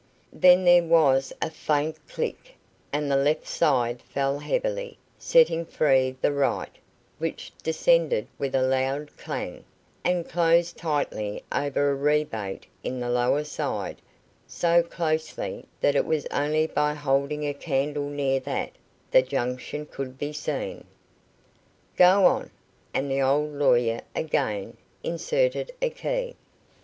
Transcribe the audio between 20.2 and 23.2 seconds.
seen. "Go on;" and